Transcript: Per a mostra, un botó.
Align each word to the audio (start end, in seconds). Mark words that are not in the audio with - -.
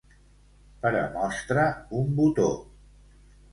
Per 0.85 0.91
a 1.01 1.03
mostra, 1.17 1.67
un 2.01 2.11
botó. 2.23 2.49